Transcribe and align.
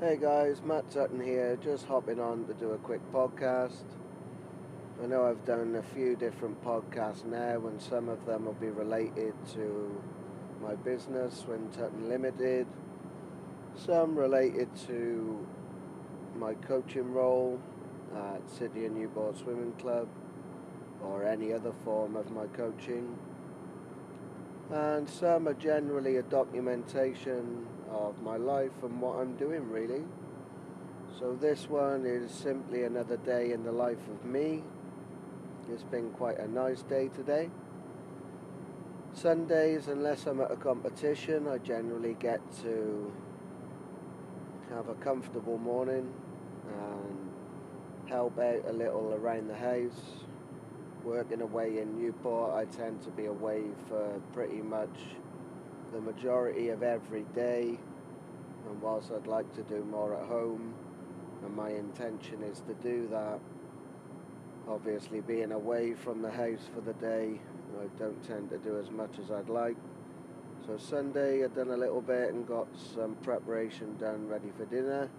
Hey 0.00 0.18
guys, 0.20 0.60
Matt 0.60 0.90
Tutton 0.90 1.24
here, 1.24 1.56
just 1.62 1.86
hopping 1.86 2.18
on 2.18 2.46
to 2.46 2.54
do 2.54 2.72
a 2.72 2.78
quick 2.78 3.00
podcast. 3.12 3.84
I 5.00 5.06
know 5.06 5.24
I've 5.24 5.44
done 5.44 5.76
a 5.76 5.94
few 5.94 6.16
different 6.16 6.60
podcasts 6.64 7.24
now, 7.24 7.64
and 7.68 7.80
some 7.80 8.08
of 8.08 8.26
them 8.26 8.46
will 8.46 8.54
be 8.54 8.70
related 8.70 9.34
to 9.52 10.02
my 10.60 10.74
business, 10.74 11.38
Swim 11.38 11.68
Tutton 11.70 12.08
Limited, 12.08 12.66
some 13.76 14.18
related 14.18 14.68
to 14.88 15.46
my 16.34 16.54
coaching 16.54 17.12
role 17.12 17.60
at 18.16 18.50
City 18.50 18.86
and 18.86 18.96
Newport 18.96 19.38
Swimming 19.38 19.74
Club, 19.74 20.08
or 21.04 21.24
any 21.24 21.52
other 21.52 21.72
form 21.84 22.16
of 22.16 22.32
my 22.32 22.46
coaching 22.48 23.16
and 24.74 25.08
some 25.08 25.46
are 25.46 25.54
generally 25.54 26.16
a 26.16 26.22
documentation 26.24 27.64
of 27.92 28.20
my 28.22 28.36
life 28.36 28.72
and 28.82 29.00
what 29.00 29.20
I'm 29.20 29.36
doing 29.36 29.70
really. 29.70 30.02
So 31.16 31.38
this 31.40 31.68
one 31.68 32.04
is 32.04 32.32
simply 32.32 32.82
another 32.82 33.16
day 33.18 33.52
in 33.52 33.62
the 33.62 33.70
life 33.70 34.08
of 34.10 34.24
me. 34.24 34.64
It's 35.70 35.84
been 35.84 36.10
quite 36.10 36.40
a 36.40 36.48
nice 36.48 36.82
day 36.82 37.08
today. 37.14 37.50
Sundays, 39.12 39.86
unless 39.86 40.26
I'm 40.26 40.40
at 40.40 40.50
a 40.50 40.56
competition, 40.56 41.46
I 41.46 41.58
generally 41.58 42.16
get 42.18 42.40
to 42.62 43.12
have 44.70 44.88
a 44.88 44.94
comfortable 44.94 45.56
morning 45.56 46.12
and 46.66 47.30
help 48.08 48.40
out 48.40 48.64
a 48.68 48.72
little 48.72 49.14
around 49.14 49.46
the 49.46 49.54
house, 49.54 50.23
working 51.04 51.42
away 51.42 51.78
in 51.78 51.98
Newport, 51.98 52.54
I 52.54 52.64
tend 52.64 53.02
to 53.02 53.10
be 53.10 53.26
away 53.26 53.62
for 53.88 54.20
pretty 54.32 54.62
much 54.62 54.96
the 55.92 56.00
majority 56.00 56.70
of 56.70 56.82
every 56.82 57.24
day. 57.34 57.78
And 58.68 58.80
whilst 58.80 59.12
I'd 59.12 59.26
like 59.26 59.52
to 59.54 59.62
do 59.62 59.84
more 59.84 60.16
at 60.16 60.26
home, 60.26 60.74
and 61.44 61.54
my 61.54 61.70
intention 61.70 62.42
is 62.42 62.60
to 62.60 62.74
do 62.82 63.06
that, 63.08 63.38
obviously 64.68 65.20
being 65.20 65.52
away 65.52 65.94
from 65.94 66.22
the 66.22 66.30
house 66.30 66.70
for 66.74 66.80
the 66.80 66.94
day, 66.94 67.38
I 67.78 67.86
don't 67.98 68.22
tend 68.24 68.50
to 68.50 68.58
do 68.58 68.78
as 68.78 68.90
much 68.90 69.18
as 69.22 69.30
I'd 69.30 69.48
like. 69.48 69.76
So 70.66 70.78
Sunday 70.78 71.44
I've 71.44 71.54
done 71.54 71.70
a 71.70 71.76
little 71.76 72.00
bit 72.00 72.32
and 72.32 72.46
got 72.46 72.68
some 72.94 73.16
preparation 73.16 73.96
done 73.98 74.26
ready 74.26 74.50
for 74.56 74.64
dinner 74.64 75.10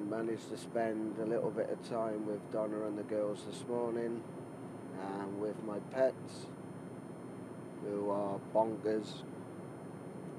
and 0.00 0.10
managed 0.10 0.48
to 0.48 0.56
spend 0.56 1.18
a 1.18 1.26
little 1.26 1.50
bit 1.50 1.68
of 1.70 1.88
time 1.88 2.26
with 2.26 2.40
Donna 2.50 2.86
and 2.86 2.98
the 2.98 3.02
girls 3.02 3.40
this 3.48 3.64
morning 3.68 4.22
and 5.18 5.40
with 5.40 5.62
my 5.64 5.78
pets 5.92 6.46
who 7.84 8.10
are 8.10 8.40
bonkers. 8.54 9.22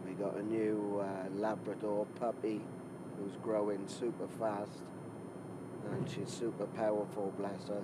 We 0.06 0.14
got 0.14 0.36
a 0.36 0.44
new 0.44 1.04
uh, 1.04 1.30
Labrador 1.40 2.08
puppy 2.20 2.62
who's 3.18 3.34
growing 3.44 3.88
super 3.88 4.28
fast 4.40 4.82
and 5.92 6.10
she's 6.10 6.30
super 6.30 6.66
powerful, 6.68 7.34
bless 7.38 7.68
her. 7.68 7.84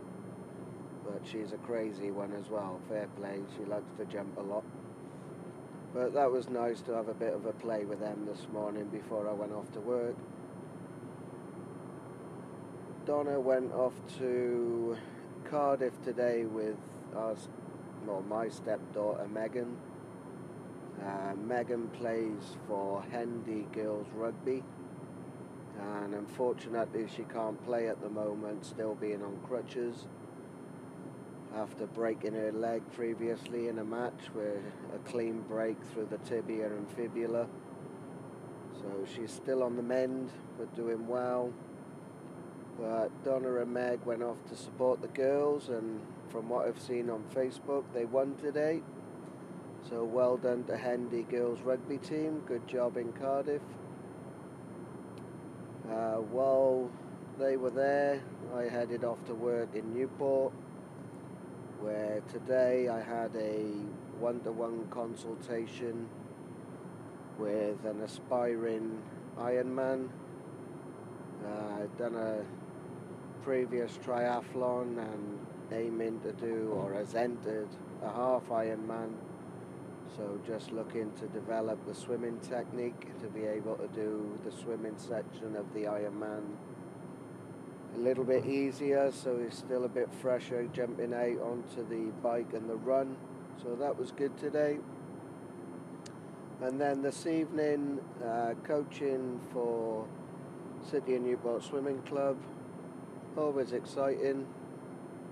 But 1.05 1.21
she's 1.23 1.53
a 1.53 1.57
crazy 1.57 2.11
one 2.11 2.33
as 2.33 2.49
well, 2.49 2.79
fair 2.89 3.07
play, 3.17 3.39
she 3.57 3.65
likes 3.65 3.91
to 3.97 4.05
jump 4.05 4.37
a 4.37 4.41
lot. 4.41 4.63
But 5.93 6.13
that 6.13 6.31
was 6.31 6.49
nice 6.49 6.81
to 6.81 6.93
have 6.93 7.07
a 7.07 7.13
bit 7.13 7.33
of 7.33 7.45
a 7.45 7.53
play 7.53 7.85
with 7.85 7.99
them 7.99 8.27
this 8.29 8.47
morning 8.51 8.85
before 8.85 9.27
I 9.29 9.33
went 9.33 9.53
off 9.53 9.71
to 9.73 9.79
work. 9.79 10.15
Donna 13.07 13.39
went 13.39 13.71
off 13.71 13.93
to 14.17 14.97
Cardiff 15.49 15.93
today 16.03 16.43
with 16.43 16.75
our, 17.15 17.35
well, 18.05 18.21
my 18.27 18.49
stepdaughter 18.49 19.25
Megan. 19.29 19.77
Uh, 21.01 21.33
Megan 21.35 21.87
plays 21.87 22.57
for 22.67 23.01
Hendy 23.09 23.65
Girls 23.71 24.07
Rugby, 24.13 24.61
and 25.79 26.15
unfortunately, 26.15 27.07
she 27.15 27.23
can't 27.23 27.63
play 27.63 27.87
at 27.87 28.01
the 28.01 28.09
moment, 28.09 28.65
still 28.65 28.95
being 28.95 29.23
on 29.23 29.39
crutches 29.47 30.07
after 31.55 31.87
breaking 31.87 32.33
her 32.33 32.51
leg 32.51 32.81
previously 32.91 33.69
in 33.69 33.79
a 33.79 33.85
match 33.85 34.19
with 34.35 34.59
a 34.93 35.09
clean 35.09 35.45
break 35.47 35.81
through 35.93 36.09
the 36.11 36.17
tibia 36.29 36.65
and 36.65 36.91
fibula. 36.91 37.47
So 38.81 39.05
she's 39.15 39.31
still 39.31 39.63
on 39.63 39.77
the 39.77 39.81
mend, 39.81 40.29
but 40.57 40.75
doing 40.75 41.07
well. 41.07 41.53
But 42.79 43.09
Donna 43.23 43.55
and 43.55 43.73
Meg 43.73 44.05
went 44.05 44.21
off 44.21 44.37
to 44.49 44.55
support 44.55 45.01
the 45.01 45.07
girls, 45.07 45.69
and 45.69 45.99
from 46.29 46.49
what 46.49 46.67
I've 46.67 46.79
seen 46.79 47.09
on 47.09 47.23
Facebook, 47.33 47.83
they 47.93 48.05
won 48.05 48.35
today. 48.35 48.81
So 49.89 50.03
well 50.03 50.37
done 50.37 50.63
to 50.65 50.77
Hendy 50.77 51.23
Girls 51.23 51.59
Rugby 51.61 51.97
Team. 51.97 52.43
Good 52.45 52.67
job 52.67 52.97
in 52.97 53.13
Cardiff. 53.13 53.61
Uh, 55.89 56.17
while 56.17 56.91
they 57.39 57.55
were 57.55 57.69
there, 57.69 58.21
I 58.53 58.63
headed 58.63 59.03
off 59.03 59.23
to 59.25 59.33
work 59.33 59.69
in 59.73 59.93
Newport, 59.93 60.53
where 61.79 62.21
today 62.31 62.89
I 62.89 63.01
had 63.01 63.35
a 63.35 63.61
one 64.19 64.41
to 64.41 64.51
one 64.51 64.87
consultation 64.89 66.09
with 67.39 67.85
an 67.85 68.01
aspiring 68.01 69.01
Ironman. 69.39 70.09
Done 71.97 72.15
a 72.15 72.43
previous 73.43 73.97
triathlon 74.05 74.99
and 74.99 75.39
aiming 75.71 76.19
to 76.21 76.31
do 76.33 76.71
or 76.75 76.93
has 76.93 77.15
entered 77.15 77.69
a 78.03 78.09
half 78.09 78.47
Ironman. 78.49 79.13
So 80.15 80.39
just 80.45 80.71
looking 80.71 81.11
to 81.13 81.27
develop 81.27 81.85
the 81.87 81.95
swimming 81.95 82.39
technique 82.39 83.19
to 83.19 83.27
be 83.27 83.45
able 83.45 83.75
to 83.75 83.87
do 83.87 84.37
the 84.45 84.51
swimming 84.51 84.97
section 84.97 85.55
of 85.55 85.73
the 85.73 85.81
Ironman 85.81 86.43
a 87.95 87.99
little 87.99 88.23
bit 88.23 88.45
easier 88.45 89.11
so 89.11 89.39
he's 89.39 89.57
still 89.57 89.85
a 89.85 89.89
bit 89.89 90.09
fresher 90.21 90.67
jumping 90.73 91.13
out 91.13 91.41
onto 91.41 91.87
the 91.89 92.11
bike 92.21 92.53
and 92.53 92.69
the 92.69 92.75
run. 92.75 93.17
So 93.61 93.75
that 93.75 93.97
was 93.97 94.11
good 94.11 94.37
today. 94.37 94.77
And 96.61 96.79
then 96.79 97.01
this 97.01 97.25
evening, 97.25 97.99
uh, 98.23 98.53
coaching 98.63 99.39
for 99.51 100.07
City 100.89 101.15
and 101.15 101.25
Newport 101.25 101.63
Swimming 101.63 102.01
Club 102.03 102.37
always 103.37 103.73
exciting. 103.73 104.47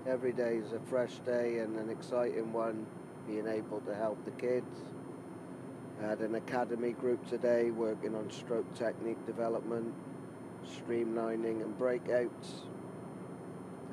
Every 0.06 0.32
day 0.32 0.56
is 0.56 0.72
a 0.72 0.80
fresh 0.80 1.14
day 1.24 1.60
and 1.60 1.78
an 1.78 1.88
exciting 1.88 2.52
one, 2.52 2.86
being 3.26 3.46
able 3.48 3.80
to 3.80 3.94
help 3.94 4.22
the 4.26 4.32
kids. 4.32 4.66
I 6.02 6.08
had 6.08 6.20
an 6.20 6.34
academy 6.34 6.92
group 6.92 7.26
today 7.26 7.70
working 7.70 8.14
on 8.14 8.30
stroke 8.30 8.72
technique 8.74 9.24
development, 9.24 9.94
streamlining 10.66 11.62
and 11.62 11.78
breakouts. 11.78 12.66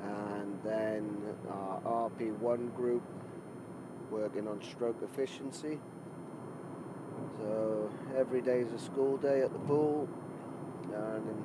And 0.02 0.58
then 0.62 1.16
our 1.50 2.10
RP1 2.10 2.76
group 2.76 3.02
working 4.10 4.46
on 4.46 4.62
stroke 4.62 5.02
efficiency. 5.02 5.80
So 7.38 7.90
every 8.18 8.42
day 8.42 8.60
is 8.60 8.72
a 8.72 8.78
school 8.78 9.16
day 9.16 9.40
at 9.40 9.52
the 9.52 9.58
pool, 9.60 10.08
and 10.94 11.44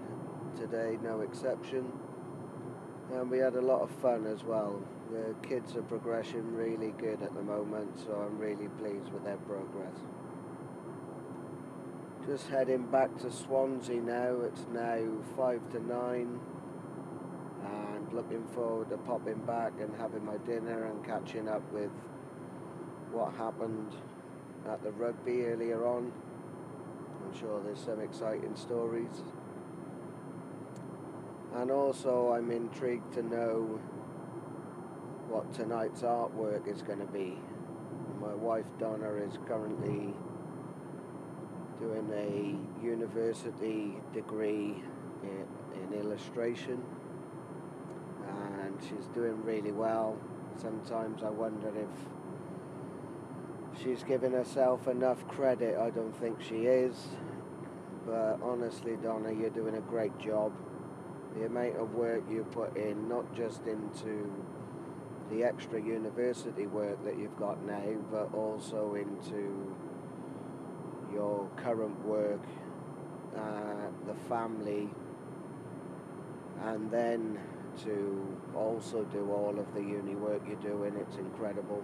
today 0.57 0.97
no 1.03 1.21
exception 1.21 1.91
and 3.13 3.29
we 3.29 3.39
had 3.39 3.55
a 3.55 3.61
lot 3.61 3.81
of 3.81 3.89
fun 4.01 4.25
as 4.27 4.43
well. 4.43 4.81
The 5.11 5.35
kids 5.47 5.75
are 5.75 5.81
progressing 5.81 6.55
really 6.55 6.93
good 6.97 7.21
at 7.23 7.33
the 7.33 7.41
moment, 7.41 7.99
so 7.99 8.13
I'm 8.13 8.37
really 8.37 8.67
pleased 8.79 9.11
with 9.11 9.23
their 9.23 9.37
progress. 9.37 9.95
Just 12.27 12.47
heading 12.49 12.85
back 12.91 13.17
to 13.19 13.31
Swansea 13.31 14.01
now. 14.01 14.41
It's 14.41 14.65
now 14.71 14.99
five 15.35 15.67
to 15.71 15.79
nine, 15.79 16.40
and 17.66 18.13
looking 18.13 18.45
forward 18.53 18.90
to 18.90 18.97
popping 18.97 19.40
back 19.40 19.73
and 19.79 19.95
having 19.97 20.23
my 20.23 20.37
dinner 20.45 20.85
and 20.85 21.03
catching 21.03 21.47
up 21.47 21.63
with 21.72 21.91
what 23.11 23.34
happened 23.34 23.95
at 24.69 24.84
the 24.84 24.91
rugby 24.91 25.45
earlier 25.45 25.87
on. 25.87 26.11
I'm 27.25 27.40
sure 27.40 27.59
there's 27.63 27.84
some 27.84 27.99
exciting 27.99 28.55
stories. 28.55 29.23
And 31.59 31.72
also, 31.72 32.32
I'm 32.32 32.52
intrigued 32.52 33.14
to 33.16 33.22
know 33.22 33.82
what 35.28 35.53
tonight's 35.53 36.03
artwork 36.03 36.73
is 36.73 36.82
going 36.82 37.00
to 37.00 37.06
be. 37.06 37.38
My 38.22 38.34
wife 38.34 38.64
Donna 38.79 39.11
is 39.16 39.38
currently 39.46 40.14
doing 41.78 42.09
a 42.14 42.85
university 42.85 43.97
degree 44.14 44.82
in, 45.22 45.46
in 45.84 46.00
illustration 46.00 46.82
and 48.26 48.78
she's 48.82 49.08
doing 49.14 49.44
really 49.44 49.73
well. 49.73 50.17
Sometimes 50.62 51.23
I 51.23 51.29
wonder 51.29 51.73
if 51.76 51.90
she's 53.84 54.02
giving 54.03 54.32
herself 54.32 54.88
enough 54.88 55.28
credit. 55.28 55.78
I 55.78 55.90
don't 55.90 56.17
think 56.22 56.41
she 56.41 56.67
is. 56.67 56.96
But 58.05 58.40
honestly, 58.41 58.96
Donna, 59.03 59.34
you're 59.34 59.50
doing 59.50 59.76
a 59.76 59.82
great 59.82 60.17
job 60.20 60.53
the 61.40 61.46
amount 61.46 61.78
of 61.78 61.94
work 61.94 62.24
you 62.30 62.46
put 62.52 62.76
in, 62.76 63.08
not 63.08 63.34
just 63.34 63.66
into 63.66 64.30
the 65.32 65.44
extra 65.44 65.82
university 65.82 66.68
work 66.68 67.03
that 67.06 67.18
you've 67.18 67.38
got 67.38 67.64
now, 67.66 67.96
but 68.12 68.34
also 68.34 68.96
into 68.96 69.76
your 71.14 71.50
current 71.56 72.06
work 72.06 72.41
uh, 73.38 73.88
the 74.08 74.16
family, 74.28 74.90
and 76.66 76.91
then 76.91 77.40
to 77.84 78.38
also 78.56 79.03
do 79.06 79.32
all 79.32 79.58
of 79.58 79.74
the 79.74 79.82
uni 79.82 80.16
work 80.16 80.41
you're 80.47 80.56
doing, 80.58 80.94
it's 80.97 81.18
incredible. 81.18 81.84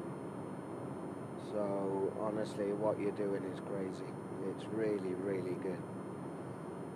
So 1.51 2.11
honestly, 2.19 2.73
what 2.73 2.99
you're 2.99 3.11
doing 3.11 3.43
is 3.53 3.59
crazy. 3.69 4.11
It's 4.49 4.65
really, 4.73 5.13
really 5.23 5.55
good. 5.63 5.77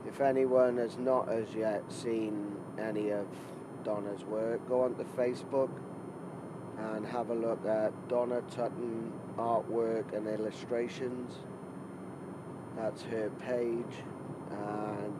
If 0.07 0.22
anyone 0.22 0.78
has 0.78 0.98
not 0.98 1.30
as 1.30 1.54
yet 1.54 1.84
seen 1.92 2.56
any 2.80 3.12
of 3.12 3.28
Donna's 3.84 4.24
work, 4.24 4.68
go 4.68 4.84
onto 4.84 5.04
Facebook 5.16 5.69
and 6.78 7.06
have 7.06 7.30
a 7.30 7.36
look 7.36 7.66
at 7.66 7.92
Donna 8.07 8.42
Tutton 8.50 9.12
artwork 9.38 10.13
and 10.16 10.28
illustrations. 10.28 11.34
That's 12.78 13.04
her 13.04 13.30
page, 13.42 14.04
and 14.51 15.13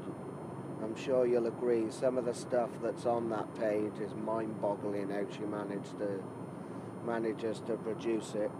I'm 0.82 0.96
sure 0.96 1.26
you'll 1.28 1.48
agree 1.48 1.92
some 1.92 2.18
of 2.18 2.26
the 2.26 2.34
stuff 2.34 2.70
that's 2.82 3.06
on 3.06 3.30
that 3.30 3.54
page 3.56 4.00
is 4.02 4.14
mind-boggling 4.16 5.10
how 5.10 5.26
she 5.30 5.42
managed 5.42 5.98
to 6.00 6.24
manages 7.06 7.60
to 7.68 7.76
produce 7.78 8.36
it. 8.36 8.52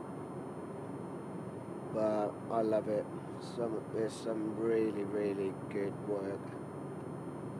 But 1.94 2.32
I 2.52 2.62
love 2.62 2.88
it. 2.90 3.06
Some 3.42 3.82
there's 3.94 4.14
some 4.14 4.56
really 4.58 5.04
really 5.04 5.54
good 5.70 5.94
work, 6.08 6.46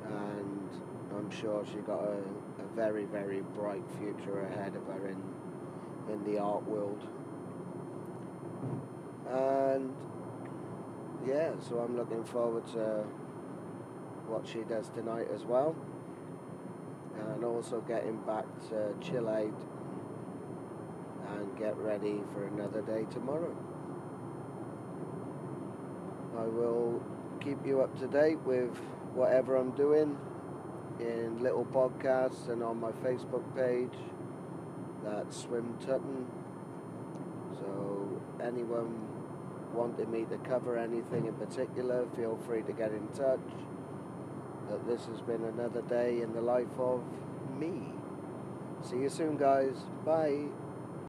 and 0.06 0.70
I'm 1.16 1.32
sure 1.32 1.66
she 1.66 1.80
got 1.80 2.04
a, 2.04 2.18
a 2.62 2.68
very 2.76 3.06
very 3.06 3.42
bright 3.42 3.84
future 3.98 4.42
ahead 4.42 4.76
of 4.76 4.86
her 4.88 5.08
in 5.08 5.22
in 6.12 6.24
the 6.26 6.40
art 6.40 6.64
world. 6.64 7.08
And 9.30 9.94
yeah, 11.26 11.52
so 11.60 11.80
I'm 11.80 11.96
looking 11.96 12.24
forward 12.24 12.66
to 12.74 13.06
what 14.28 14.48
she 14.48 14.60
does 14.60 14.90
tonight 14.90 15.28
as 15.34 15.44
well. 15.46 15.76
And 17.18 17.44
also 17.44 17.82
getting 17.82 18.18
back 18.22 18.46
to 18.70 18.94
chill 19.02 19.28
out 19.28 19.62
and 21.36 21.58
get 21.58 21.78
ready 21.78 22.22
for 22.34 22.48
another 22.48 22.82
day 22.82 23.06
tomorrow. 23.12 23.56
I 26.40 26.48
will 26.48 27.02
keep 27.42 27.66
you 27.66 27.82
up 27.82 27.98
to 28.00 28.08
date 28.08 28.40
with 28.46 28.76
whatever 29.14 29.58
I'm 29.58 29.72
doing 29.72 30.18
in 31.00 31.40
little 31.42 31.66
podcasts 31.66 32.50
and 32.50 32.64
on 32.64 32.80
my 32.80 32.92
Facebook 32.92 33.44
page. 33.56 33.98
That's 35.04 35.36
Swim 35.36 35.76
Tutton. 35.86 36.28
So 37.60 38.22
anyone 38.42 39.08
wanting 39.74 40.12
me 40.12 40.26
to 40.26 40.38
cover 40.38 40.78
anything 40.78 41.26
in 41.26 41.34
particular, 41.34 42.06
feel 42.16 42.38
free 42.46 42.62
to 42.64 42.72
get 42.72 42.92
in 42.92 43.08
touch. 43.10 43.40
But 44.70 44.88
this 44.88 45.06
has 45.08 45.22
been 45.22 45.44
another 45.44 45.82
day 45.82 46.22
in 46.22 46.34
the 46.34 46.42
life 46.42 46.80
of 46.80 47.04
me. 47.58 47.92
See 48.82 48.98
you 48.98 49.10
soon, 49.10 49.38
guys. 49.38 49.76
Bye. 50.06 50.46